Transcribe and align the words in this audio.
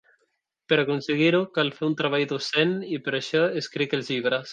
Per 0.71 0.77
aconseguir-ho, 0.83 1.41
cal 1.57 1.69
fer 1.75 1.85
un 1.89 1.93
treball 1.99 2.25
docent, 2.31 2.73
i 2.97 3.01
per 3.09 3.15
això 3.19 3.45
escric 3.61 3.95
els 3.99 4.11
llibres. 4.15 4.49